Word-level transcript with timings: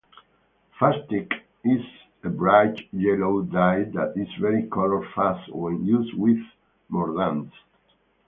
Fustic 0.79 1.31
is 1.63 1.85
a 2.23 2.29
bright 2.29 2.91
yellow 2.91 3.43
dye 3.43 3.83
that 3.93 4.13
is 4.15 4.27
very 4.41 4.63
color-fast 4.65 5.53
when 5.53 5.85
used 5.85 6.15
with 6.15 6.43
mordants. 6.91 7.53